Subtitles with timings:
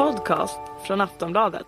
[0.00, 1.66] podcast från Aftonbladet.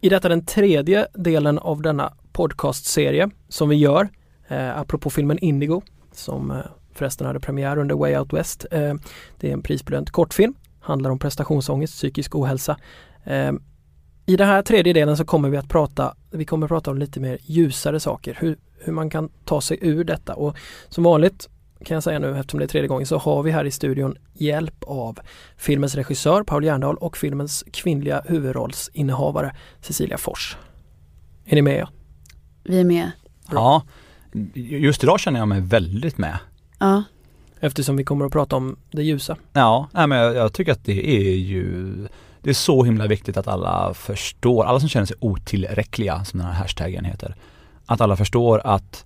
[0.00, 4.08] I detta den tredje delen av denna podcastserie som vi gör,
[4.48, 6.56] eh, apropå filmen Indigo, som eh,
[6.94, 8.66] förresten hade premiär under Way Out West.
[8.70, 8.94] Eh,
[9.40, 10.54] det är en prisbelönt kortfilm,
[10.90, 12.76] handlar om prestationsångest, psykisk ohälsa.
[13.24, 13.52] Eh,
[14.26, 16.98] I den här tredje delen så kommer vi att prata, vi kommer att prata om
[16.98, 20.56] lite mer ljusare saker, hur, hur man kan ta sig ur detta och
[20.88, 21.48] som vanligt
[21.84, 24.16] kan jag säga nu eftersom det är tredje gången så har vi här i studion
[24.34, 25.18] hjälp av
[25.56, 30.56] filmens regissör Paul Järndal och filmens kvinnliga huvudrollsinnehavare Cecilia Fors.
[31.44, 31.80] Är ni med?
[31.80, 31.88] Ja?
[32.64, 33.10] Vi är med.
[33.50, 33.82] Ja,
[34.54, 36.38] just idag känner jag mig väldigt med.
[36.78, 37.02] Ja.
[37.60, 39.36] Eftersom vi kommer att prata om det ljusa.
[39.52, 41.92] Ja, nej, men jag, jag tycker att det är ju
[42.42, 46.48] Det är så himla viktigt att alla förstår, alla som känner sig otillräckliga som den
[46.48, 47.34] här hashtaggen heter.
[47.86, 49.04] Att alla förstår att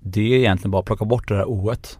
[0.00, 1.98] det är egentligen bara att plocka bort det där oet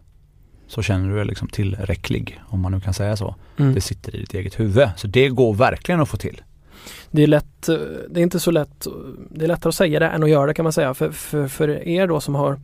[0.67, 3.35] så känner du dig liksom tillräcklig, om man nu kan säga så.
[3.57, 3.73] Mm.
[3.73, 4.89] Det sitter i ditt eget huvud.
[4.97, 6.41] Så det går verkligen att få till.
[7.11, 7.75] Det är lätt, eh,
[8.09, 8.87] det är inte så lätt,
[9.29, 10.93] det är lättare att säga det än att göra det kan man säga.
[10.93, 12.59] För, för, för er då som har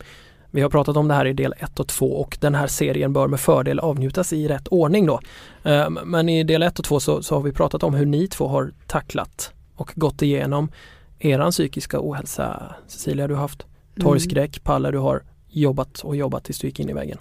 [0.56, 3.14] vi har pratat om det här i del 1 och 2 och den här serien
[3.14, 5.20] bör med fördel avnjutas i rätt ordning då.
[5.64, 8.28] Eh, Men i del 1 och 2 så, så har vi pratat om hur ni
[8.28, 10.72] två har tacklat och gått igenom
[11.20, 12.76] eran psykiska ohälsa.
[12.88, 13.66] Cecilia, du har haft
[14.00, 14.64] torgskräck.
[14.64, 17.18] Palle, du har jobbat och jobbat tills du gick in i väggen.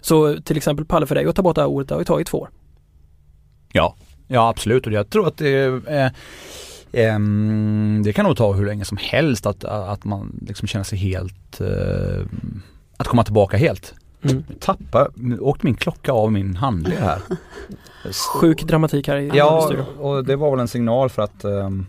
[0.00, 2.04] Så till exempel Palle, för dig att ta bort det här ordet, det har ju
[2.04, 2.48] tagit två år.
[3.72, 3.94] Ja,
[4.26, 5.48] ja absolut och jag tror att det
[5.86, 6.12] är
[6.92, 10.98] ehm, det kan nog ta hur länge som helst att, att man liksom känner sig
[10.98, 12.26] helt, eh,
[12.96, 13.94] att komma tillbaka helt.
[14.22, 14.44] Mm.
[14.60, 15.08] Tappa,
[15.40, 17.18] åkte min klocka av min handled här.
[18.40, 21.86] Sjuk dramatik här i Ja, och det var väl en signal för att ehm,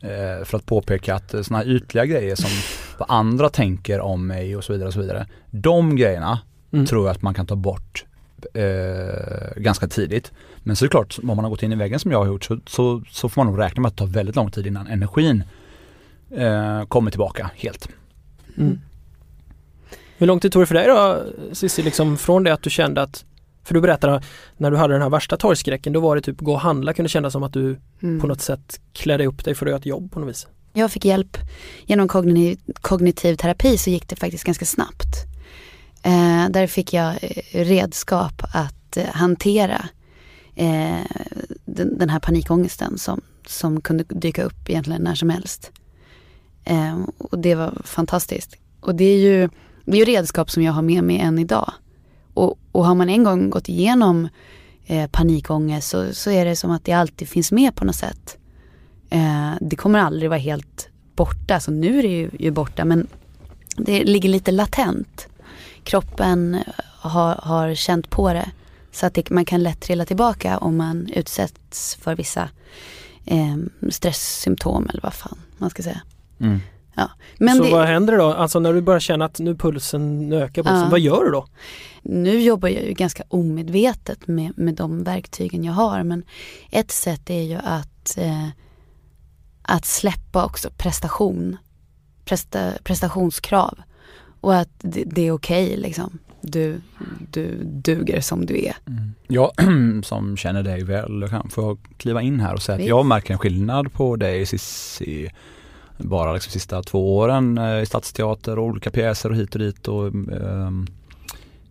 [0.00, 2.50] eh, för att påpeka att sådana här ytliga grejer som
[2.98, 5.26] vad andra tänker om mig och så vidare och så vidare.
[5.50, 6.40] De grejerna
[6.72, 6.86] Mm.
[6.86, 8.04] tror jag att man kan ta bort
[8.54, 10.32] eh, ganska tidigt.
[10.62, 12.26] Men så är det klart, om man har gått in i väggen som jag har
[12.26, 14.66] gjort så, så, så får man nog räkna med att det tar väldigt lång tid
[14.66, 15.42] innan energin
[16.30, 17.88] eh, kommer tillbaka helt.
[18.56, 18.80] Mm.
[20.18, 23.02] Hur lång tid tog det för dig då Cissi, liksom från det att du kände
[23.02, 23.24] att
[23.64, 24.22] för du berättade
[24.56, 27.08] när du hade den här värsta torgskräcken, då var det typ gå och handla kunde
[27.08, 28.20] kännas som att du Mm.
[28.20, 30.46] på något sätt klädde upp dig för att göra ett jobb på något vis.
[30.72, 31.36] Jag fick hjälp
[31.86, 35.16] genom kognitiv, kognitiv terapi så gick det faktiskt ganska snabbt.
[36.02, 39.88] Eh, där fick jag eh, redskap att eh, hantera
[40.54, 41.00] eh,
[41.64, 45.72] den, den här panikångesten som, som kunde dyka upp egentligen när som helst.
[46.64, 48.56] Eh, och det var fantastiskt.
[48.80, 49.48] Och det är ju,
[49.90, 51.72] det är ju redskap som jag har med mig än idag.
[52.34, 54.28] Och, och har man en gång gått igenom
[54.86, 58.38] eh, panikångest så, så är det som att det alltid finns med på något sätt.
[59.10, 63.06] Eh, det kommer aldrig vara helt borta, så nu är det ju, ju borta men
[63.76, 65.28] det ligger lite latent.
[65.82, 66.62] Kroppen eh,
[66.98, 68.50] har, har känt på det.
[68.92, 72.48] Så att det, man kan lätt trilla tillbaka om man utsätts för vissa
[73.24, 73.56] eh,
[73.90, 76.00] stresssymptom eller vad fan man ska säga.
[76.40, 76.60] Mm.
[77.38, 78.32] Men så det, vad händer då?
[78.32, 80.88] Alltså när du börjar känna att nu pulsen nu ökar pulsen, Ja.
[80.90, 81.46] vad gör du då?
[82.02, 86.02] nu jobbar jag ju ganska omedvetet med, med de verktygen jag har.
[86.02, 86.22] Men
[86.70, 88.48] ett sätt är ju att, eh,
[89.62, 91.56] att släppa också prestation.
[92.24, 93.78] Presta, prestationskrav.
[94.40, 96.18] Och att det, det är okej liksom.
[96.40, 96.80] Du,
[97.30, 98.76] du duger som du är.
[98.86, 99.14] Mm.
[99.28, 99.50] Jag
[100.04, 102.88] som känner dig väl, jag kan få kliva in här och säga att Visst.
[102.88, 105.30] jag märker en skillnad på dig Cissi
[105.98, 109.88] bara liksom sista två åren eh, i Stadsteater och olika pjäser och hit och dit
[109.88, 110.86] och um,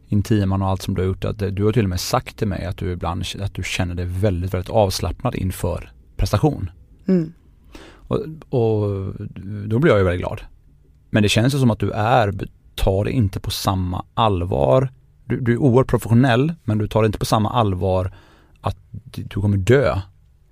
[0.10, 1.26] Intiman och allt som du har gjort.
[1.26, 3.96] Att du har till och med sagt till mig att du ibland att du känner
[3.96, 6.72] dig väldigt, väldigt avslappnad inför prestation.
[7.08, 7.34] Mm.
[8.08, 9.14] Och, och
[9.66, 10.42] då blir jag ju väldigt glad.
[11.10, 12.34] Men det känns ju som att du är,
[12.76, 14.90] tar det inte på samma allvar.
[15.26, 18.14] Du, du är oerhört professionell men du tar det inte på samma allvar
[18.62, 18.78] att
[19.16, 20.02] du kommer dö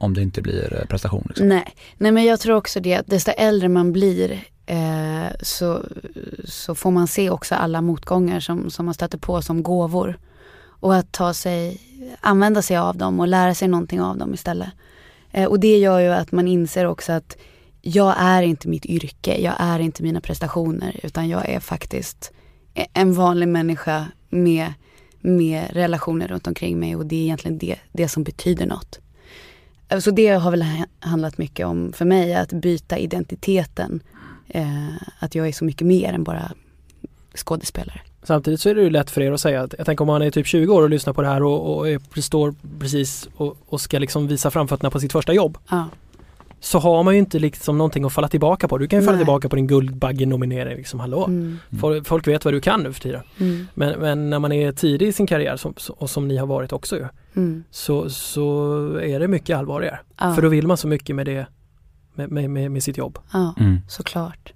[0.06, 1.24] om det inte blir eh, prestation.
[1.28, 1.48] Liksom.
[1.48, 1.76] Nej.
[1.98, 5.84] Nej men jag tror också det att desto äldre man blir eh, så,
[6.46, 10.18] så får man se också alla motgångar som, som man stöter på som gåvor.
[10.80, 11.82] Och att ta sig,
[12.22, 14.70] använda sig av dem och lära sig någonting av dem istället.
[15.32, 17.38] Eh, och det gör ju att man inser också att
[17.82, 22.32] jag är inte mitt yrke, jag är inte mina prestationer utan jag är faktiskt
[22.94, 24.74] en vanlig människa med,
[25.20, 29.00] med relationer runt omkring mig och det är egentligen det, det som betyder något.
[30.00, 34.00] Så det har väl ha- handlat mycket om för mig att byta identiteten.
[34.48, 34.90] Eh,
[35.20, 36.52] att jag är så mycket mer än bara
[37.36, 38.02] skådespelare.
[38.24, 40.22] Samtidigt så är det ju lätt för er att säga att jag tänker om man
[40.22, 43.58] är typ 20 år och lyssnar på det här och, och är, står precis och,
[43.66, 45.58] och ska liksom visa framfötterna på sitt första jobb.
[45.70, 45.86] Ja.
[46.60, 48.78] Så har man ju inte liksom någonting att falla tillbaka på.
[48.78, 49.26] Du kan ju falla Nej.
[49.26, 50.78] tillbaka på din Guldbagge-nominering.
[50.78, 51.26] Liksom, hallå.
[51.26, 51.58] Mm.
[51.82, 53.22] Folk, folk vet vad du kan nu för tiden.
[53.40, 53.68] Mm.
[53.74, 56.74] Men, men när man är tidig i sin karriär som, och som ni har varit
[56.74, 57.06] också ju,
[57.36, 57.64] Mm.
[57.72, 60.00] så, så är det mycket allvarligare.
[60.20, 60.34] Ja.
[60.36, 61.48] För då vill man så mycket med det
[62.14, 63.20] med, med, med, med sitt jobb.
[63.34, 63.78] ja, Mm.
[63.88, 64.54] såklart.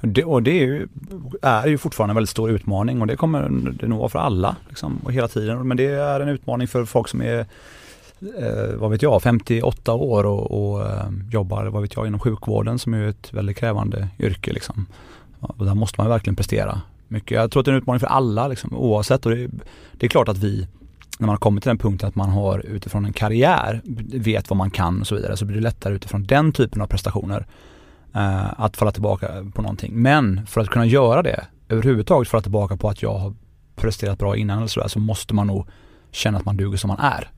[0.00, 0.88] Det, och det är ju,
[1.42, 3.48] är ju fortfarande en väldigt stor utmaning och det kommer
[3.80, 5.68] det nog vara för alla liksom, och hela tiden.
[5.68, 7.46] Men det är en utmaning för folk som är,
[8.38, 12.78] eh, vad vet jag, 58 år och, och eh, jobbar, vad vet jag, inom sjukvården
[12.78, 14.52] som är ett väldigt krävande yrke.
[14.52, 14.86] Liksom.
[15.40, 17.30] Och där måste man verkligen prestera mycket.
[17.30, 19.26] Jag tror att det är en utmaning för alla liksom, oavsett.
[19.26, 19.50] Och det,
[19.92, 20.68] det är klart att vi,
[21.18, 23.80] när man har kommit till den punkten att man har utifrån en karriär,
[24.14, 26.86] vet vad man kan och så vidare, så blir det lättare utifrån den typen av
[26.86, 27.46] prestationer
[28.14, 29.92] eh, att falla tillbaka på någonting.
[29.94, 33.34] Men för att kunna göra det, överhuvudtaget falla tillbaka på att jag har
[33.76, 35.66] presterat bra innan eller sådär, så måste man nog
[36.10, 37.30] känna att man duger som man är.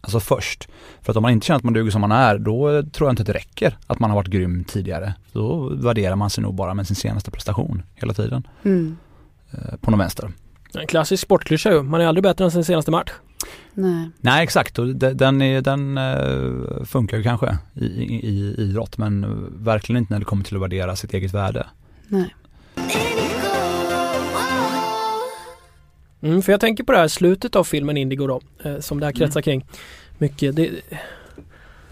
[0.00, 0.68] Alltså först.
[1.02, 3.12] För att om man inte känner att man duger som man är, då tror jag
[3.12, 5.14] inte att det räcker att man har varit grym tidigare.
[5.32, 8.46] Då värderar man sig nog bara med sin senaste prestation hela tiden.
[8.64, 8.96] Mm.
[9.50, 10.32] Eh, på någon vänster.
[10.74, 11.82] En klassisk sportklyscha ju.
[11.82, 13.10] Man är aldrig bättre än sin senaste match.
[13.74, 14.10] Nej.
[14.20, 18.98] Nej exakt, och de- den, är, den eh, funkar ju kanske i, i, i idrott
[18.98, 21.66] men verkligen inte när det kommer till att värdera sitt eget värde.
[22.08, 22.34] Nej.
[26.22, 29.06] Mm, för jag tänker på det här slutet av filmen Indigo då, eh, som det
[29.06, 29.66] här kretsar kring
[30.18, 30.56] mycket.
[30.56, 30.70] Det,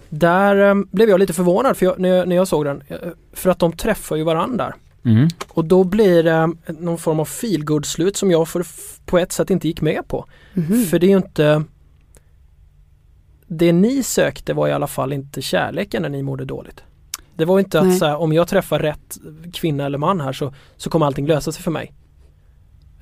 [0.08, 2.82] där eh, blev jag lite förvånad för jag, när, jag, när jag såg den.
[2.88, 2.96] eh,
[3.32, 4.74] För att de träffar ju varandra.
[5.04, 5.28] Mm.
[5.48, 8.66] Och då blir det någon form av feelgood slut som jag för,
[9.06, 10.24] på ett sätt inte gick med på.
[10.54, 10.84] Mhm.
[10.84, 11.64] För det är ju inte
[13.46, 16.82] Det ni sökte var i alla fall inte kärleken när ni mådde dåligt.
[17.36, 19.18] Det var inte att så här, om jag träffar rätt
[19.52, 21.92] kvinna eller man här så, så kommer allting lösa sig för mig.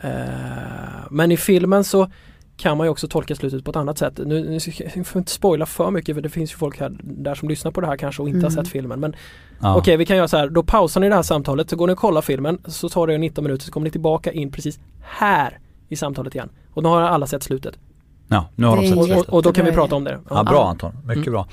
[0.00, 2.10] Eh, men i filmen så
[2.56, 4.20] kan man ju också tolka slutet på ett annat sätt.
[4.24, 4.60] Nu,
[4.96, 7.70] nu får inte spoila för mycket för det finns ju folk här där som lyssnar
[7.72, 8.64] på det här kanske och inte har Mm.
[8.64, 9.00] sett filmen.
[9.00, 9.14] Men
[9.60, 9.76] Ja.
[9.76, 10.48] Okej, vi kan göra så här.
[10.48, 13.18] Då pausar ni det här samtalet, så går ni och kollar filmen, så tar det
[13.18, 15.58] 19 minuter, så kommer ni tillbaka in precis här
[15.88, 16.48] i samtalet igen.
[16.74, 17.78] Och då har alla sett slutet.
[18.28, 19.28] Ja, nu har de sett slutet.
[19.28, 20.18] och, och då kan vi prata om det.
[20.30, 21.32] Ja, bra Anton, mycket Mm.
[21.32, 21.48] bra.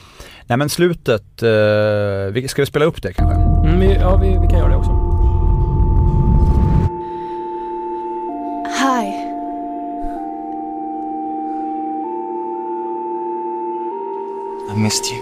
[0.48, 3.36] Nej men slutet, eh, ska vi spela upp det kanske?
[3.70, 5.03] Mm, ja, vi, vi kan göra det också.
[14.71, 15.21] I missed you.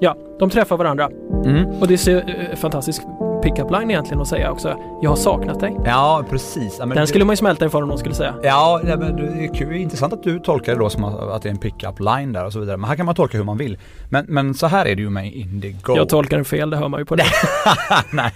[0.00, 1.08] Ja, de träffar varandra.
[1.44, 1.66] Mm.
[1.80, 3.02] Och det är så, eh, fantastisk
[3.42, 4.76] pick-up line egentligen att säga också.
[5.02, 5.76] Jag har saknat dig.
[5.84, 6.76] Ja, precis.
[6.78, 8.34] Ja, men Den det- skulle man ju smälta inför om någon skulle säga.
[8.42, 9.76] Ja, nej, men det är kul.
[9.76, 12.52] intressant att du tolkar det då som att det är en pick-up line där och
[12.52, 12.76] så vidare.
[12.76, 13.78] Men här kan man tolka hur man vill.
[14.10, 15.96] Men, men så här är det ju med Indigo.
[15.96, 17.24] Jag tolkar den fel, det hör man ju på det.
[18.12, 18.32] nej,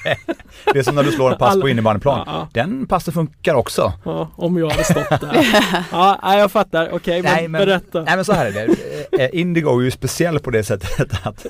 [0.72, 2.22] det är som när du slår en pass Alla- på innebandyplan.
[2.26, 3.92] Ja, Den passen funkar också.
[4.04, 5.46] ja, om jag hade stått där.
[5.92, 6.88] Ja, jag fattar.
[6.92, 8.00] Okej, men, Nej, men- berätta.
[8.02, 8.66] Nej men så här är det.
[9.12, 11.46] Eh, Indigo är ju speciell på det sättet att,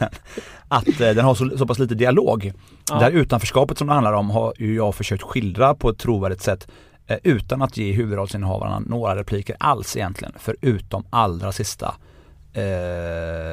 [0.69, 2.53] att eh, den har så, så pass lite dialog.
[2.89, 2.95] Ja.
[2.95, 6.43] Det här utanförskapet som det handlar om har ju jag försökt skildra på ett trovärdigt
[6.43, 6.69] sätt
[7.07, 11.95] eh, utan att ge huvudrollsinnehavarna några repliker alls egentligen, förutom allra sista
[12.53, 12.65] eh,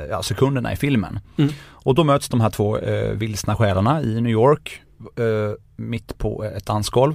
[0.10, 1.20] ja, sekunderna i filmen.
[1.38, 1.52] Mm.
[1.70, 4.82] Och då möts de här två eh, vilsna själarna i New York
[5.16, 7.14] eh, mitt på ett dansgolv.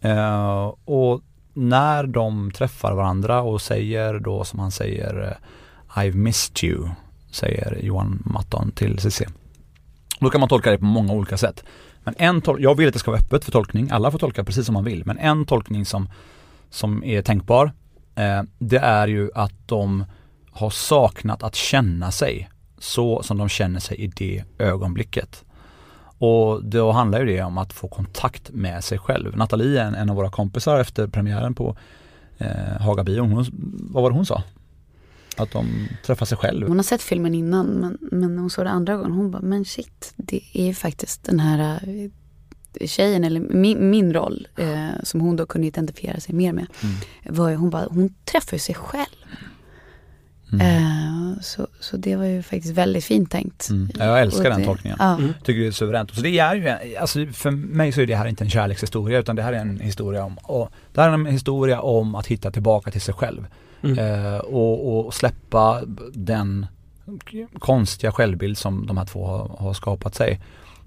[0.00, 1.22] Eh, och
[1.52, 5.46] när de träffar varandra och säger då som han säger eh,
[5.94, 6.88] I've missed you,
[7.30, 9.22] säger Johan Matton till CC.
[10.20, 11.64] Då kan man tolka det på många olika sätt.
[12.04, 14.44] Men en tol- jag vill att det ska vara öppet för tolkning, alla får tolka
[14.44, 16.08] precis som man vill, men en tolkning som,
[16.70, 17.72] som är tänkbar,
[18.14, 20.04] eh, det är ju att de
[20.50, 22.48] har saknat att känna sig
[22.78, 25.44] så som de känner sig i det ögonblicket.
[26.18, 29.36] Och då handlar ju det om att få kontakt med sig själv.
[29.36, 31.76] Nathalie, en, en av våra kompisar efter premiären på
[32.38, 33.46] eh, Hagabion, hon,
[33.90, 34.42] vad var det hon sa?
[35.42, 36.66] Att de träffar sig själv.
[36.68, 39.42] Hon har sett filmen innan men, men när hon såg det andra gången hon bara,
[39.42, 41.80] men shit, det är ju faktiskt den här
[42.80, 46.66] eh, tjejen eller min, min roll eh, som hon då kunde identifiera sig mer med.
[46.82, 47.36] Mm.
[47.36, 49.06] Var ju, hon bara, hon träffar ju sig själv.
[50.52, 50.66] Mm.
[50.66, 53.70] Eh, så, så det var ju faktiskt väldigt fint tänkt.
[53.70, 53.88] Mm.
[53.98, 54.96] Ja, Jag älskar Och den det- tolkningen.
[55.00, 55.16] Ja.
[55.18, 55.32] Mm.
[55.44, 56.14] Tycker det är suveränt.
[56.14, 59.36] Så det är ju, alltså för mig så är det här inte en kärlekshistoria utan
[59.36, 62.50] det här är en historia om, och det här är en historia om att hitta
[62.50, 63.46] tillbaka till sig själv.
[63.82, 63.98] Mm.
[63.98, 65.82] Eh, och, och släppa
[66.12, 66.66] den
[67.58, 70.40] konstiga självbild som de här två har, har skapat sig.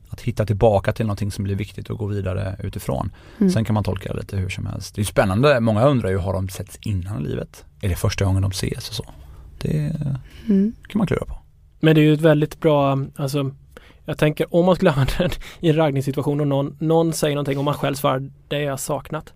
[0.09, 3.11] Att hitta tillbaka till någonting som blir viktigt och gå vidare utifrån.
[3.39, 3.51] Mm.
[3.51, 4.95] Sen kan man tolka det lite hur som helst.
[4.95, 7.65] Det är spännande, många undrar ju, har de setts innan i livet?
[7.81, 9.05] Är det första gången de ses och så?
[9.61, 9.95] Det
[10.45, 10.73] Mm.
[10.87, 11.37] kan man klura på.
[11.79, 13.51] Men det är ju ett väldigt bra, alltså
[14.05, 17.57] jag tänker om man skulle använda den i en raggningssituation och någon, någon säger någonting
[17.57, 19.33] och man själv svarar det jag saknat.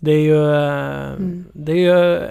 [0.00, 1.44] Det är ju, eh, Mm.
[1.52, 2.30] det är ju eh,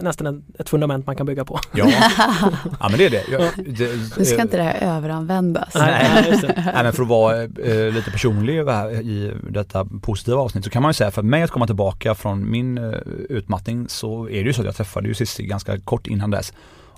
[0.00, 1.58] nästan ett fundament man kan bygga på.
[1.74, 1.86] Ja,
[2.80, 3.24] ja men det är det.
[3.30, 3.48] Jag, Ja.
[3.66, 3.88] det
[4.18, 5.74] Nu ska inte det här överanvändas.
[5.74, 6.40] Nej, nej.
[6.56, 8.54] Nej men för att vara eh, lite personlig
[9.02, 12.50] i detta positiva avsnitt så kan man ju säga för mig att komma tillbaka från
[12.50, 12.90] min eh,
[13.28, 16.52] utmattning så är det ju så att jag träffade ju Cissi ganska kort innan dess.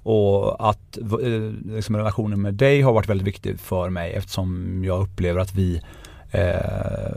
[0.04, 5.02] Och att eh, liksom relationen med dig har varit väldigt viktig för mig eftersom jag
[5.02, 5.82] upplever att vi Eh,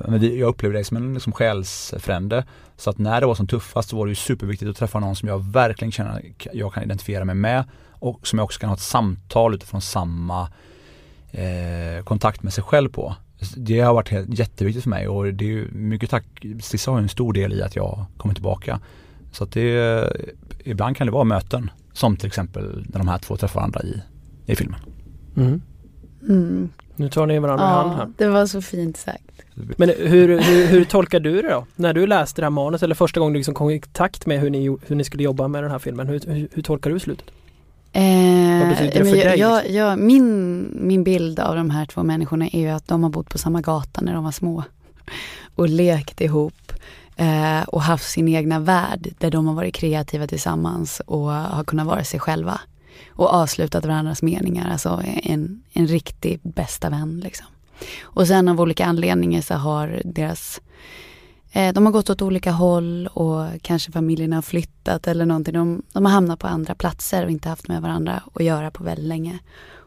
[0.07, 2.45] men vi, jag upplever dig som en liksom själsfrände.
[2.77, 5.15] Så att när det var som tuffast så var det ju superviktigt att träffa någon
[5.15, 6.21] som jag verkligen känner
[6.53, 10.49] jag kan identifiera mig med och som jag också kan ha ett samtal utifrån samma
[11.31, 13.15] eh, kontakt med sig själv på.
[13.55, 16.25] Det har varit helt, jätteviktigt för mig och det är ju mycket tack,
[16.61, 18.79] Cissi har ju en stor del i att jag kommer tillbaka.
[19.31, 20.09] Så att det,
[20.63, 24.01] ibland kan det vara möten som till exempel när de här två träffar varandra i,
[24.45, 24.79] i filmen.
[25.37, 25.61] Mm.
[26.29, 26.69] Mm.
[26.95, 28.07] Nu tar ni varandra i hand här.
[28.17, 29.23] det var så fint sagt.
[29.77, 31.65] Men hur, hur, hur tolkar du det då?
[31.75, 34.39] När du läste det här manus eller första gången du liksom kom i kontakt med
[34.39, 36.07] hur ni, hur ni skulle jobba med den här filmen.
[36.07, 37.25] Hur, hur, hur tolkar du slutet?
[37.91, 39.75] Eh, Vad betyder det för jag, dig, Jag, liksom?
[39.75, 43.29] jag, min, min bild av de här två människorna är ju att de har bott
[43.29, 44.63] på samma gata när de var små.
[45.55, 46.53] Och lekt ihop.
[47.17, 51.87] Eh, och haft sin egna värld där de har varit kreativa tillsammans och har kunnat
[51.87, 52.59] vara sig själva.
[53.09, 57.47] Och avslutat varandras meningar, alltså en, en riktig bästa vän liksom.
[58.01, 60.61] Och sen av olika anledningar så har deras
[61.51, 65.53] eh, de har gått åt olika håll och kanske familjerna har flyttat eller någonting.
[65.53, 68.83] De, de har hamnat på andra platser och inte haft med varandra att göra på
[68.83, 69.39] väldigt länge.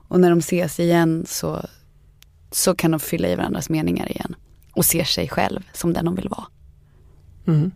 [0.08, 1.66] Och när de ses igen så,
[2.50, 4.36] så kan de fylla i varandras meningar igen.
[4.72, 6.46] Och ser sig själv som den de vill vara.
[7.46, 7.70] Mm.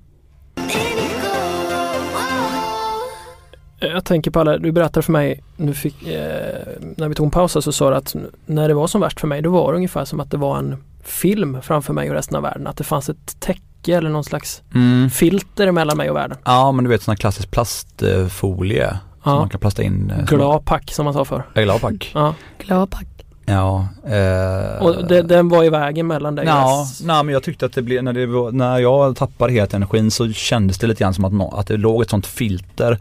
[3.93, 7.31] Jag tänker på alla, du berättade för mig, nu fick, eh, när vi tog en
[7.31, 8.15] paus så sa du att
[8.47, 10.59] när det var som värst för mig då var det ungefär som att det var
[10.59, 12.67] en film framför mig och resten av världen.
[12.67, 15.11] Att det fanns ett täcke eller någon slags Mm.
[15.11, 16.39] filter mellan mig och världen.
[16.45, 18.89] Ja men du vet sån här klassisk plastfolie
[19.23, 19.39] som Ja.
[19.39, 20.11] man kan plasta in.
[20.19, 21.43] eh, Glapack som man sa förr.
[21.55, 22.11] som- Glapack.
[22.15, 22.35] Ja.
[22.59, 23.07] Gladpack.
[23.47, 23.89] Ja.
[24.05, 27.73] Eh, Och det, den var i vägen mellan dig Ja, nej, men jag tyckte att
[27.73, 31.25] det blev, när, det när jag tappade helt energin så kändes det lite grann som
[31.41, 32.99] att, att det låg ett sånt filter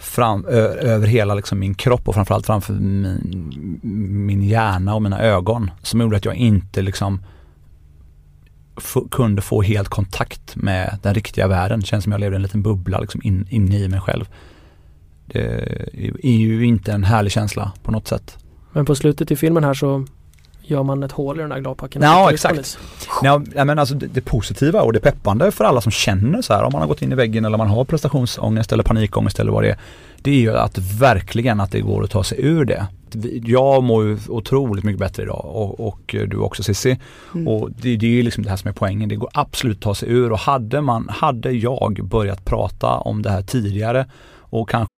[0.00, 3.80] fram, ö, över hela liksom min kropp och framförallt framför min,
[4.26, 7.22] min hjärna och mina ögon som gjorde att jag inte liksom
[8.76, 11.80] f- kunde få helt kontakt med den riktiga världen.
[11.80, 14.24] Det känns som jag levde i en liten bubbla liksom in, inne i mig själv.
[15.26, 15.40] Det
[16.22, 18.38] är ju inte en härlig känsla på något sätt.
[18.72, 20.06] Men på slutet i filmen här så
[20.70, 22.02] gör man ett hål i den där gladpacken.
[22.02, 22.78] Ja, exakt.
[23.22, 26.62] Ja, men alltså det, det positiva och det peppande för alla som känner så här,
[26.62, 29.62] om man har gått in i väggen eller man har prestationsångest eller panikångest eller vad
[29.62, 29.78] det är.
[30.22, 32.86] Det är ju att verkligen att det går att ta sig ur det.
[33.44, 36.98] Jag mår ju otroligt mycket bättre idag och, och du också Cissi.
[37.34, 37.48] Mm.
[37.48, 39.08] Och det, det är ju liksom det här som är poängen.
[39.08, 43.22] Det går absolut att ta sig ur och hade man, hade jag börjat prata om
[43.22, 44.06] det här tidigare
[44.38, 44.99] och kanske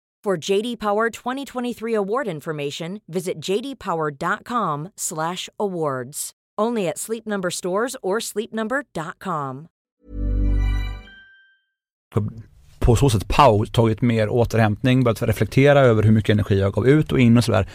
[0.25, 6.31] For JD Power 2023 award information, visit jdpower.com/awards.
[6.61, 9.67] Only at Sleep Number stores or sleepnumber.com.
[12.79, 16.87] på så sätt paus, tagit mer återhämtning, börjat reflektera över hur mycket energi jag gav
[16.87, 17.69] ut och in och sådär.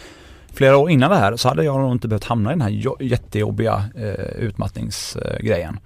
[0.53, 3.03] Flera år innan det här så hade jag nog inte behövt hamna i den här
[3.03, 5.79] jättejobbiga eh, utmattningsgrejen.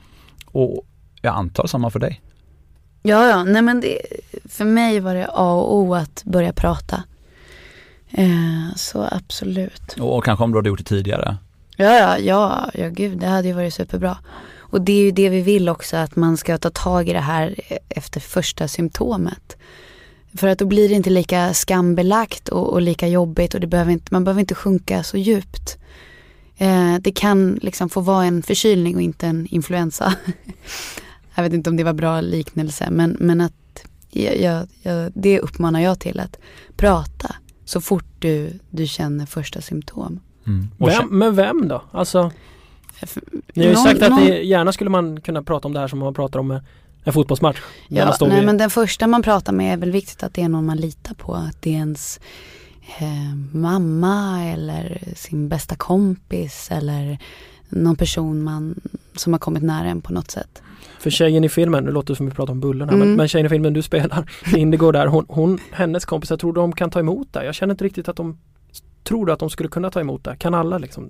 [0.46, 0.86] Och
[1.22, 2.22] jag antar samma för dig.
[3.02, 4.02] Ja, ja, nej men det,
[4.46, 7.04] för mig var det A och O att börja prata.
[8.12, 9.94] Eh, så absolut.
[10.00, 11.38] Och, och kanske om du hade gjort det tidigare.
[11.76, 14.18] Ja, ja, ja, ja, gud, det hade ju varit superbra.
[14.58, 17.20] Och det är ju det vi vill också, att man ska ta tag i det
[17.20, 17.56] här
[17.90, 19.58] efter första symptomet.
[20.34, 23.92] För att då blir det inte lika skambelagt och, och lika jobbigt och det behöver
[23.92, 25.78] inte, man behöver inte sjunka så djupt.
[26.58, 30.14] Eh, det kan liksom få vara en förkylning och inte en influensa.
[31.36, 33.54] jag vet inte om det var bra liknelse, men, men att
[34.10, 36.38] jag, jag, jag, det uppmanar jag till att
[36.76, 37.36] prata
[37.66, 40.20] så fort du, du känner första symptom.
[40.48, 40.68] Mm.
[40.78, 41.84] Vem, men vem då?
[41.92, 42.32] Alltså,
[43.54, 45.80] ni har ju Någon- sagt att någon- ni, gärna skulle man kunna prata om det
[45.80, 46.62] här som man pratar om en,
[47.04, 47.60] en fotbollsmatch.
[47.88, 50.42] Gärna Ja, nej vi- men den första man pratar med är väl viktigt att det
[50.42, 51.34] är någon man litar på.
[51.34, 52.20] Att det är ens
[53.00, 57.18] eh, mamma eller sin bästa kompis eller
[57.70, 58.82] någon person man,
[59.16, 60.62] som har kommit nära en på något sätt.
[61.02, 63.08] För tjejen i filmen, nu låter det som vi pratar om Bullen här, Mm.
[63.08, 66.72] men, men tjejen i filmen du spelar, Indigo där, hon, hon, hennes kompisar, tror de
[66.74, 67.46] kan ta emot det?
[67.46, 68.38] Jag känner inte riktigt att de
[69.04, 70.36] Tror du att de skulle kunna ta emot det?
[70.36, 71.10] Kan alla liksom?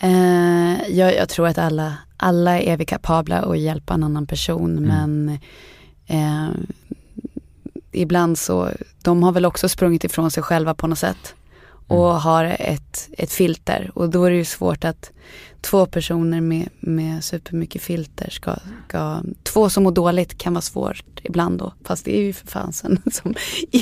[0.00, 4.78] Eh, jag, jag tror att alla, alla är vi kapabla att hjälpa en annan person
[4.78, 4.84] Mm.
[5.24, 5.38] men
[6.06, 6.48] eh,
[7.92, 8.70] ibland så,
[9.02, 11.34] de har väl också sprungit ifrån sig själva på något sätt
[11.88, 12.20] och Mm.
[12.20, 15.10] har ett, ett filter och då är det ju svårt att
[15.60, 18.56] två personer med, med supermycket filter ska,
[18.88, 22.46] ska, två som mår dåligt kan vara svårt ibland då, fast det är ju för
[22.46, 23.34] fansen som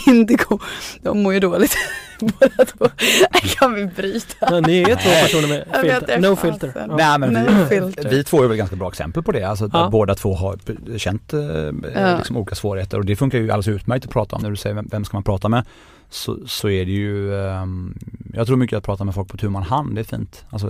[0.07, 0.59] Indigo,
[1.03, 1.77] de mår ju dåligt
[2.21, 2.89] båda två.
[3.59, 4.37] Kan vi bryta?
[4.41, 6.73] Ja, ni är två personer med filter, no filter.
[6.89, 6.97] Ja.
[6.97, 8.09] Nej men vi, filter.
[8.11, 9.45] vi två är väl ganska bra exempel på det.
[9.45, 9.89] Alltså Ja.
[9.93, 10.59] båda två har
[10.99, 14.43] känt eh, liksom olika svårigheter och det funkar ju alldeles utmärkt att prata om.
[14.43, 15.65] När du säger vem, vem ska man prata med?
[16.09, 17.99] Så, så är det ju, ehm,
[18.35, 20.47] jag tror mycket att prata med folk på tu man hand, det är fint.
[20.51, 20.69] Alltså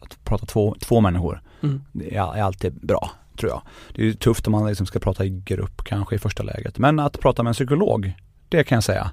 [0.00, 1.82] att prata två, två människor, Mm.
[1.92, 3.62] det är, är alltid bra tror jag.
[3.94, 6.78] Det är ju tufft om man liksom ska prata i grupp kanske i första läget.
[6.78, 8.12] Men att prata med en psykolog,
[8.48, 9.10] det kan jag säga.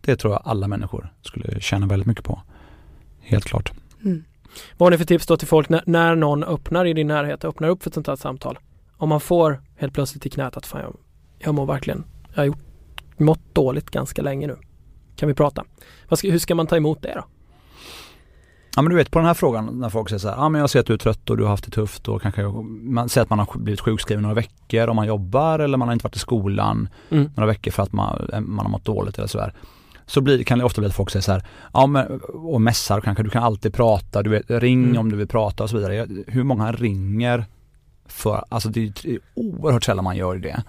[0.00, 2.42] Det tror jag alla människor skulle tjäna väldigt mycket på.
[3.20, 3.72] Helt klart.
[4.04, 4.24] Mm.
[4.76, 7.44] Vad har ni för tips då till folk när, när någon öppnar i din närhet,
[7.44, 8.58] öppnar upp för ett sånt här samtal?
[8.96, 10.96] Om man får helt plötsligt i knät att fan jag,
[11.38, 12.58] jag mår verkligen, jag har gjort,
[13.16, 14.56] mått dåligt ganska länge nu.
[15.20, 15.64] Kan vi prata?
[16.12, 17.24] Ska, hur ska man ta emot det då?
[18.76, 20.60] Ja men du vet på den här frågan när folk säger så här, ja men
[20.60, 22.42] jag ser att du är trött och du har haft det tufft och kanske
[22.82, 25.92] man säger att man har blivit sjukskriven några veckor om man jobbar eller man har
[25.92, 27.30] inte varit i skolan Mm.
[27.36, 29.54] några veckor för att man, man har mått dåligt eller sådär.
[30.06, 33.00] Så blir, kan det ofta bli att folk säger så här, ja men och mässar
[33.00, 34.98] kanske, du kan alltid prata, du vet, ring Mm.
[34.98, 36.06] om du vill prata och så vidare.
[36.26, 37.44] Hur många ringer
[38.06, 40.62] för, alltså det är oerhört sällan man gör det.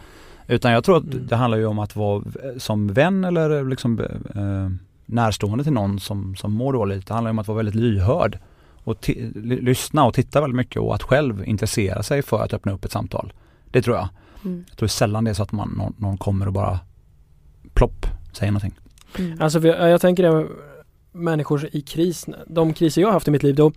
[0.52, 1.28] Utan jag tror att Mm.
[1.28, 2.24] det handlar ju om att vara
[2.58, 4.00] som vän eller liksom
[4.36, 4.70] eh,
[5.06, 7.08] närstående till någon som, som mår dåligt.
[7.08, 8.40] Det handlar om att vara väldigt lyhörd
[8.84, 9.10] och
[9.44, 12.92] lyssna och titta väldigt mycket och att själv intressera sig för att öppna upp ett
[12.92, 13.34] samtal.
[13.72, 14.10] Det tror jag.
[14.46, 14.64] Mm.
[14.70, 16.80] Jag tror sällan det är så att man, någon, någon kommer och bara
[17.74, 18.80] plopp, säger någonting.
[19.20, 19.42] Mm.
[19.42, 20.48] Alltså jag tänker det,
[21.12, 23.72] människor i kris, de kriser jag har haft i mitt liv då,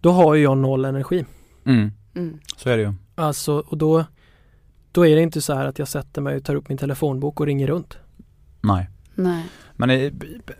[0.00, 1.24] då har ju jag noll energi.
[1.64, 2.38] Mm, Mm.
[2.56, 2.94] så är det ju.
[3.14, 4.04] Alltså och då,
[4.96, 7.40] då är det inte så här att jag sätter mig och tar upp min telefonbok
[7.40, 7.98] och ringer runt.
[8.60, 8.90] Nej.
[9.14, 9.44] Nej.
[9.72, 10.12] Men eh,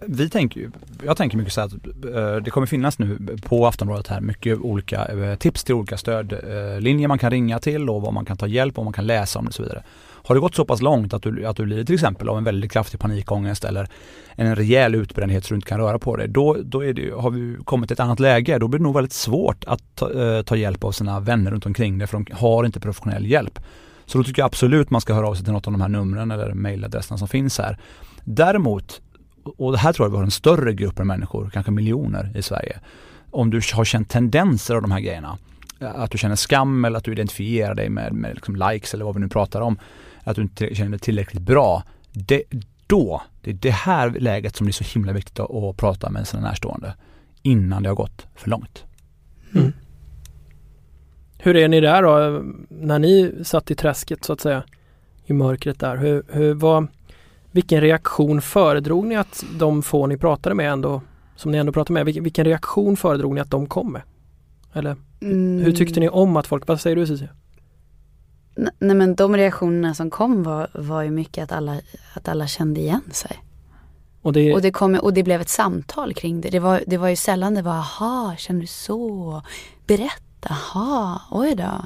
[0.06, 0.70] vi tänker ju,
[1.04, 4.58] jag tänker mycket så här att eh, det kommer finnas nu på Aftonbladet här mycket
[4.58, 8.46] olika eh, tips till olika stödlinjer man kan ringa till och vad man kan ta
[8.46, 9.82] hjälp och vad man kan läsa om det och så vidare.
[9.98, 12.44] Har det gått så pass långt att du, att du lider till exempel av en
[12.44, 13.88] väldigt kraftig panikångest eller
[14.34, 17.30] en rejäl utbrändhet så du inte kan röra på dig, då, då är det, har
[17.30, 18.58] vi kommit till ett annat läge.
[18.58, 20.08] Då blir det nog väldigt svårt att ta,
[20.42, 23.58] ta hjälp av sina vänner runt omkring dig för de har inte professionell hjälp.
[24.06, 25.88] Så då tycker jag absolut man ska höra av sig till något av de här
[25.88, 27.78] numren eller mejladresserna som finns här.
[28.24, 29.00] Däremot,
[29.44, 32.42] och det här tror jag vi har en större grupp av människor, kanske miljoner i
[32.42, 32.80] Sverige.
[33.30, 35.38] Om du har känt tendenser av de här grejerna,
[35.80, 39.14] att du känner skam eller att du identifierar dig med, med liksom likes eller vad
[39.14, 39.78] vi nu pratar om,
[40.24, 41.82] att du inte känner dig tillräckligt bra.
[42.12, 42.42] Det,
[42.86, 46.10] då, det är det här läget som det är så himla viktigt att, att prata
[46.10, 46.94] med sina närstående
[47.42, 48.84] innan det har gått för långt.
[49.54, 49.72] Mm.
[51.46, 52.42] Hur är ni där då?
[52.68, 54.62] När ni satt i träsket så att säga
[55.24, 55.96] i mörkret där.
[55.96, 56.86] Hur, hur var,
[57.50, 61.02] vilken reaktion föredrog ni att de få ni pratade med ändå,
[61.36, 64.02] som ni ändå pratade med, vilken, vilken reaktion föredrog ni att de kom med?
[64.72, 65.64] Eller Mm.
[65.64, 67.28] hur tyckte ni om att folk, vad säger du Cissi?
[68.78, 71.80] Nej men de reaktionerna som kom var, var ju mycket att alla,
[72.14, 73.42] att alla kände igen sig.
[74.22, 76.50] Och det, Och det, kom, och det blev ett samtal kring det.
[76.50, 79.42] Det var, det var ju sällan det var, aha, känner du så?
[79.86, 81.84] Berätta, aha, oj då.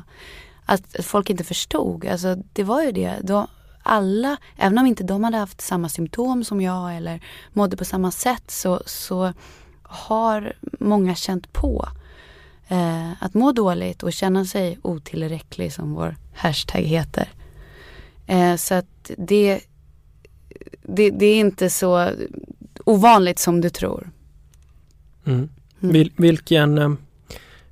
[0.65, 2.07] Att, att folk inte förstod.
[2.07, 3.17] Alltså det var ju det.
[3.23, 3.47] De,
[3.83, 7.21] alla, även om inte de hade haft samma symptom som jag eller
[7.53, 9.33] mådde på samma sätt så, så
[9.83, 11.89] har många känt på
[12.69, 17.29] eh, att må dåligt och känna sig otillräcklig som vår hashtag heter.
[18.27, 19.61] Eh, så att det,
[20.83, 22.11] det, det är inte så
[22.85, 24.11] ovanligt som du tror.
[25.25, 25.49] mm.
[25.83, 25.93] Mm.
[25.93, 26.93] Vil, vilken, eh,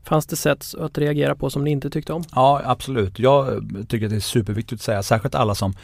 [0.08, 2.24] fanns det sätt att reagera på som ni inte tyckte om?
[2.34, 3.18] Ja absolut.
[3.18, 5.74] Jag tycker att det är superviktigt att säga, särskilt alla som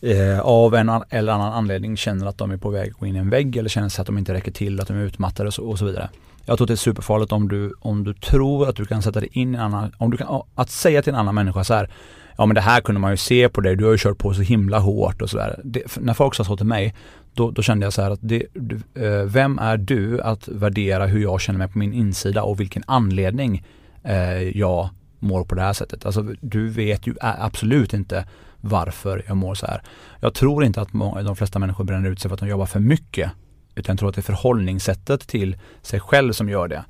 [0.00, 3.06] eh, av en an- eller annan anledning känner att de är på väg att gå
[3.06, 5.02] in i en vägg eller känner sig att de inte räcker till, att de är
[5.04, 6.08] utmattade och så, och så vidare.
[6.46, 9.28] Jag tror det är superfarligt om du, om du tror att du kan sätta dig
[9.32, 11.90] in i en annan, om du kan, att säga till en annan människa så här,
[12.36, 14.34] ja men det här kunde man ju se på dig, du har ju kört på
[14.34, 15.60] så himla hårt och sådär.
[16.00, 16.94] När folk sa så till mig,
[17.34, 21.06] då, då kände jag så här att det, du, eh, vem är du att värdera
[21.06, 23.64] hur jag känner mig på min insida och vilken anledning
[24.02, 26.06] eh, jag mår på det här sättet.
[26.06, 28.26] Alltså du vet ju absolut inte
[28.60, 29.82] varför jag mår så här.
[30.20, 30.88] Jag tror inte att
[31.24, 33.30] de flesta människor bränner ut sig för att de jobbar för mycket.
[33.74, 36.84] Utan jag tror att det är förhållningssättet till sig själv som gör det.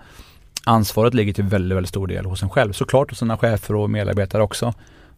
[0.65, 2.73] Ansvaret ligger till väldigt, väldigt stor del hos en själv.
[2.73, 4.75] Såklart hos sina chefer och medarbetare också.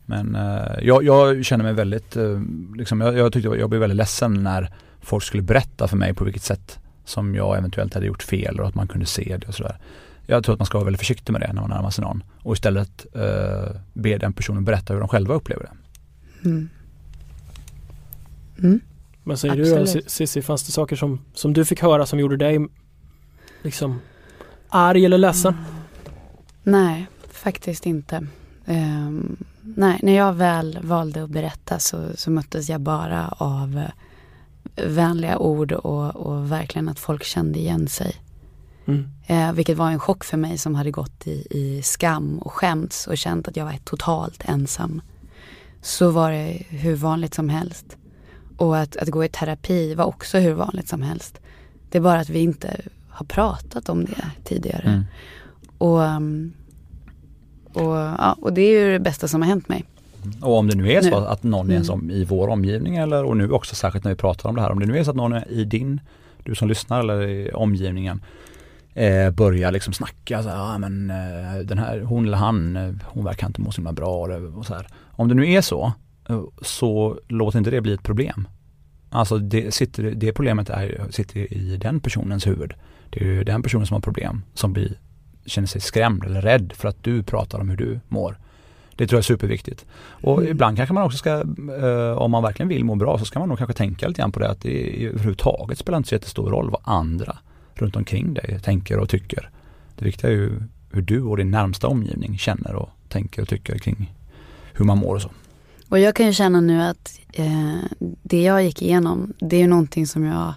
[0.07, 2.41] Men eh, jag, jag känner mig väldigt, eh,
[2.77, 6.25] liksom, jag, jag tyckte jag blev väldigt ledsen när folk skulle berätta för mig på
[6.25, 9.55] vilket sätt som jag eventuellt hade gjort fel och att man kunde se det och
[9.55, 9.79] sådär.
[10.27, 12.23] Jag tror att man ska vara väldigt försiktig med det när man närmar sig någon
[12.43, 15.73] och istället eh, be den personen berätta hur de själva upplever det.
[16.49, 16.69] Mm.
[18.59, 18.81] Mm.
[19.27, 20.11] Men säger du Absolut.
[20.11, 22.69] Cissi, fanns det saker som, som du fick höra som gjorde dig
[23.63, 24.01] liksom
[24.69, 25.55] arg eller ledsen?
[26.63, 28.27] Nej, faktiskt inte.
[28.67, 34.89] Ehm, nej, när jag väl valde att berätta så, så möttes jag bara av eh,
[34.89, 38.17] vänliga ord och, och verkligen att folk kände igen sig.
[38.85, 39.09] Mm.
[39.27, 43.07] Eh, vilket var en chock för mig som hade gått i, i skam och skämts
[43.07, 45.01] och känt att jag var totalt ensam.
[45.83, 47.97] Så var det hur vanligt som helst.
[48.57, 51.41] Och att, att gå i terapi var också hur vanligt som helst.
[51.91, 54.83] Det är bara att vi inte har pratat om det tidigare.
[54.89, 55.05] Mm.
[55.79, 56.53] Och, um,
[57.73, 59.85] och, ja, och det är ju det bästa som har hänt mig.
[60.43, 61.27] Och om det nu är så Nu.
[61.27, 61.81] att någon Mm.
[61.81, 64.63] är som i vår omgivning eller och nu också särskilt när vi pratar om det
[64.63, 64.71] här.
[64.73, 66.01] Om det nu är så att någon är i din,
[66.45, 68.23] du som lyssnar eller i omgivningen
[68.95, 72.95] eh, börjar liksom snacka så här, ah, men eh, den här, hon eller han, eh,
[73.05, 74.87] hon verkar inte må så himla bra och, så här.
[75.11, 75.93] Om det nu är så,
[76.63, 78.49] så låt inte det bli ett problem.
[79.11, 82.75] Alltså det, sitter, det problemet är, sitter i den personens huvud.
[83.11, 84.99] Det är ju den personen som har problem som blir,
[85.47, 88.39] känner sig skrämd eller rädd för att du pratar om hur du mår.
[88.97, 89.87] Det tror jag är superviktigt.
[90.09, 90.51] Och Mm.
[90.51, 91.31] ibland kanske man också ska,
[91.81, 94.33] eh, om man verkligen vill må bra så ska man nog kanske tänka lite grann
[94.33, 97.39] på det att det överhuvudtaget spelar inte så jättestor roll vad andra
[97.75, 99.51] runt omkring dig tänker och tycker.
[99.99, 100.63] Det viktiga är ju
[100.93, 104.15] hur du och din närmsta omgivning känner och tänker och tycker kring
[104.73, 105.31] hur man mår och så.
[105.89, 107.79] Och jag kan ju känna nu att eh,
[108.23, 110.55] det jag gick igenom, det är ju någonting som jag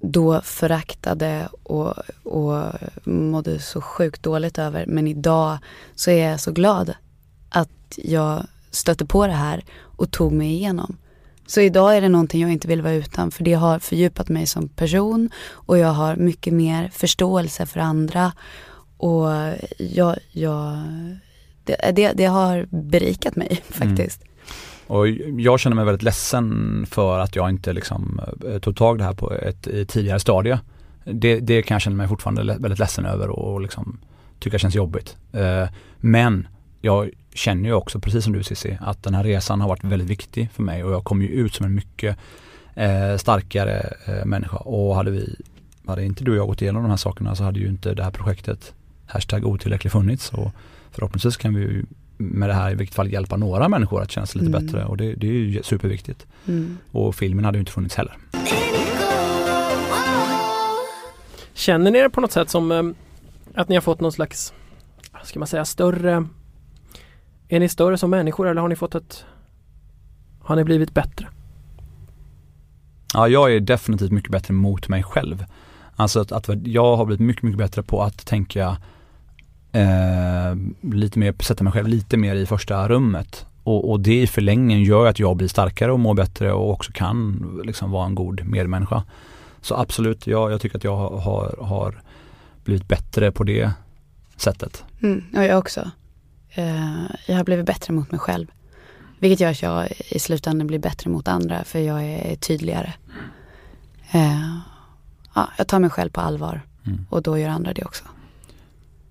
[0.00, 2.72] då föraktade och, och
[3.04, 4.86] mådde så sjukt dåligt över.
[4.86, 5.58] Men idag
[5.94, 6.94] så är jag så glad
[7.48, 9.64] att jag stötte på det här
[9.96, 10.96] och tog mig igenom.
[11.46, 14.46] Så idag är det någonting jag inte vill vara utan för det har fördjupat mig
[14.46, 18.32] som person och jag har mycket mer förståelse för andra.
[18.96, 19.28] Och
[19.78, 20.78] jag, jag,
[21.64, 24.22] det, det, det har berikat mig faktiskt.
[24.86, 28.98] Och jag känner mig väldigt ledsen för att jag inte liksom eh, tog tag i
[28.98, 30.58] det här på ett tidigare stadie.
[31.04, 33.98] Det, det kan jag känna mig fortfarande väldigt ledsen över och liksom
[34.38, 35.16] tycka känns jobbigt.
[35.32, 36.48] Eh, Men
[36.80, 40.08] jag känner ju också, precis som du Cissi, att den här resan har varit väldigt
[40.08, 42.16] viktig för mig och jag kom ju ut som en mycket
[42.74, 43.92] eh, starkare
[44.24, 45.36] människa och hade vi,
[45.86, 48.04] hade inte du och jag gått igenom de här sakerna så hade ju inte det
[48.04, 48.74] här projektet
[49.12, 50.50] hashtag otillräcklig funnits och
[50.90, 51.84] förhoppningsvis kan vi ju
[52.16, 54.66] med det här i vilket fall hjälpa några människor att känna sig lite Mm.
[54.66, 56.26] bättre och det, det är ju superviktigt.
[56.48, 56.78] Mm.
[56.92, 58.16] Och filmen hade ju inte funnits heller.
[61.54, 62.82] Känner ni er på något sätt som eh,
[63.54, 64.52] att ni har fått någon slags,
[65.24, 66.26] ska man säga, större
[67.48, 69.24] Är ni större som människor eller har ni fått ett
[70.40, 71.28] Har ni blivit bättre?
[73.14, 75.44] Ja, jag är definitivt mycket bättre mot mig själv.
[75.96, 78.76] Alltså att, att jag har blivit mycket, mycket bättre på att tänka
[79.72, 83.46] eh, lite mer, sätta mig själv lite mer i första rummet.
[83.64, 86.92] Och, och det i förlängningen gör att jag blir starkare och mår bättre och också
[86.92, 89.04] kan liksom vara en god medmänniska.
[89.60, 92.02] Så absolut, jag, jag tycker att jag har, har,
[92.64, 93.70] blivit bättre på det
[94.36, 94.84] sättet.
[95.02, 95.90] Mm, och jag också.
[96.50, 98.46] Eh, jag har blivit bättre mot mig själv.
[99.18, 102.92] Vilket gör att jag i slutändan blir bättre mot andra för jag är tydligare.
[104.10, 104.58] Eh,
[105.34, 107.06] ja, jag tar mig själv på allvar Mm.
[107.10, 108.04] och då gör andra det också.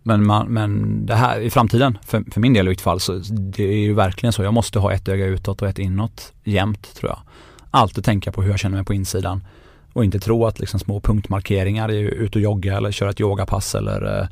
[0.03, 3.13] Men, man, men det här i framtiden, för, för min del i vilket fall, så
[3.29, 4.43] det är ju verkligen så.
[4.43, 7.19] Jag måste ha ett öga utåt och ett inåt jämt tror jag.
[7.71, 9.43] Alltid tänka på hur jag känner mig på insidan.
[9.93, 13.75] Och inte tro att liksom små punktmarkeringar, i ut och jogga eller köra ett yogapass
[13.75, 14.27] eller eh,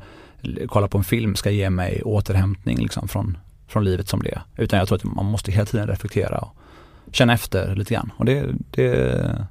[0.68, 4.42] kolla på en film ska ge mig återhämtning liksom från, från livet som det är.
[4.56, 6.56] Utan jag tror att man måste hela tiden reflektera och
[7.12, 8.12] känna efter lite grann.
[8.16, 9.46] Och det, det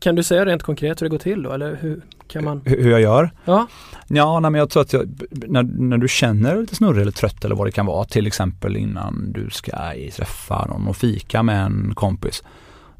[0.00, 2.62] kan du säga rent konkret hur det går till då eller hur kan man?
[2.64, 3.30] hur hur jag gör.
[3.44, 3.66] Ja,
[4.12, 7.12] Ja, nej, men jag tror att jag, när, när du känner dig lite snurrig eller
[7.12, 11.42] trött eller vad det kan vara, till exempel innan du ska träffa någon och fika
[11.42, 12.42] med en kompis.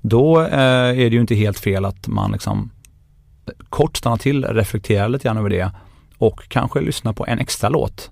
[0.01, 2.71] Då eh, är det ju inte helt fel att man liksom
[3.69, 5.71] kort stannar till, reflekterar lite grann över det
[6.19, 8.11] och kanske lyssnar på en extra låt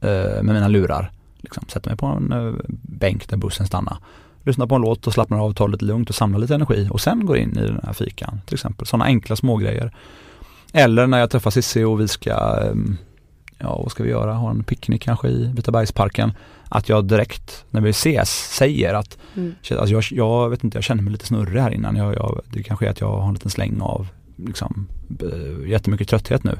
[0.00, 1.10] eh, med mina lurar.
[1.36, 3.96] Liksom, sätter mig på en eh, bänk där bussen stannar.
[4.44, 7.00] Lyssnar på en låt och slappnar av, tar lite lugnt och samlar lite energi och
[7.00, 8.40] sen går in i den här fikan.
[8.46, 9.92] Till exempel sådana enkla smågrejer.
[10.72, 12.96] Eller när jag träffar Cissi och vi ska, ehm,
[13.58, 16.32] ja vad ska vi göra, ha en picknick kanske i Vitabergsparken.
[16.68, 19.54] Att jag direkt när vi ses säger att Mm.
[19.70, 21.96] alltså jag, jag vet inte, jag känner mig lite snurrig här innan.
[21.96, 24.86] Jag, jag, det kanske är att jag har en liten släng av liksom,
[25.66, 26.58] jättemycket trötthet nu.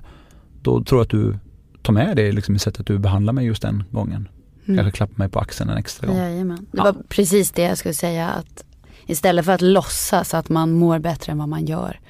[0.62, 1.38] Då tror jag att du
[1.82, 4.28] tar med det liksom, i sättet du behandlar mig just den gången.
[4.66, 6.16] Kanske klappa mig på axeln en extra gång.
[6.16, 6.66] Jajamän.
[6.72, 6.84] Det Ja.
[6.84, 8.64] var precis det jag skulle säga att
[9.06, 12.00] istället för att låtsas att man mår bättre än vad man gör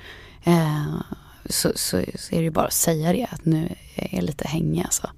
[0.45, 0.95] eh,
[1.47, 4.49] så, så, så är det ju bara att säga det att nu är jag lite
[4.49, 5.11] hängig alltså.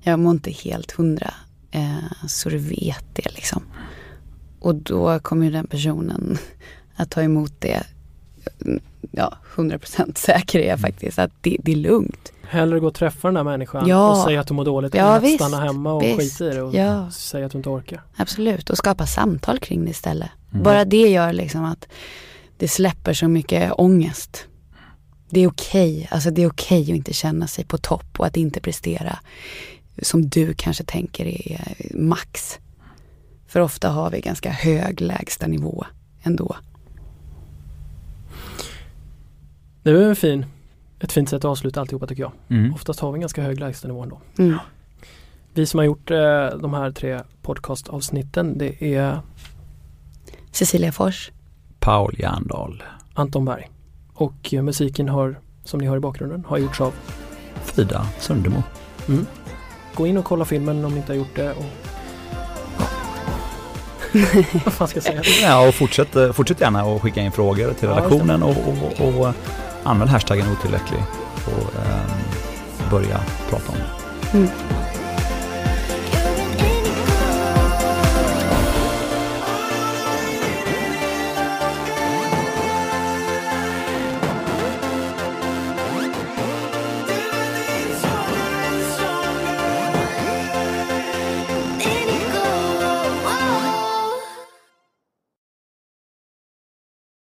[0.00, 1.34] Jag mår inte helt hundra
[1.70, 3.62] eh, så du vet det liksom.
[4.60, 6.38] Och då kommer ju den personen
[6.96, 7.82] att ta emot det
[8.64, 12.32] mm, ja, 100% säker är jag faktiskt att det, det är lugnt.
[12.48, 14.10] Hellre gå och träffa den där människan Ja.
[14.10, 16.20] och säga att du mår dåligt än Ja, att visst, stanna hemma och visst.
[16.38, 17.10] skita i det och Ja.
[17.10, 18.02] säga att du inte orkar.
[18.16, 20.30] Absolut, och skapa samtal kring det istället.
[20.52, 20.62] Mm.
[20.64, 21.88] Bara det gör liksom att
[22.58, 24.46] det släpper så mycket ångest.
[25.30, 28.36] Det är okej, alltså det är okej att inte känna sig på topp och att
[28.36, 29.18] inte prestera
[30.02, 31.60] som du kanske tänker är
[31.94, 32.58] max.
[33.48, 35.84] För ofta har vi ganska hög lägsta nivå
[36.22, 36.56] ändå.
[39.82, 40.46] Det är en fin,
[41.00, 42.32] ett fint sätt att avsluta alltihopa tycker jag.
[42.48, 42.74] Mm.
[42.74, 44.20] Oftast har vi en ganska hög lägstanivå ändå.
[44.38, 44.58] Mm.
[45.54, 49.20] Vi som har gjort eh, de här tre podcastavsnitten det är
[50.52, 51.30] Cecilia Fors,
[51.80, 52.82] Paul Järndal,
[53.14, 53.70] Anton Berg.
[54.14, 56.94] Och eh, musiken har, som ni hör i bakgrunden, har gjorts av
[57.64, 58.62] Frida Sundemo.
[59.08, 59.26] mm.
[59.94, 61.52] Gå in och kolla filmen om ni inte har gjort det.
[61.52, 61.64] Och,
[62.78, 62.86] ja.
[64.64, 65.22] Vad fan ska jag säga?
[65.42, 68.56] Ja, och fortsätt, eh, fortsätt gärna att skicka in frågor till Ja, redaktionen och,
[69.00, 69.34] och, och
[69.86, 71.04] använd hashtaggen otillräcklig
[71.46, 73.20] och eh, börja
[73.50, 74.38] prata om det.
[74.38, 74.48] Mm.